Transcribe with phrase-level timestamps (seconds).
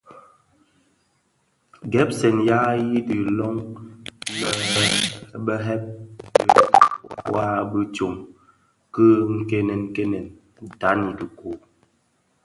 [1.91, 3.57] Gèpsèn ya i dhi loň
[4.39, 4.47] lè
[5.45, 5.93] bè dheb ndhèli
[7.33, 8.15] wa bi tsom
[8.93, 9.05] ki
[9.49, 10.25] kènènkenen
[10.75, 11.49] ndhan dhikō.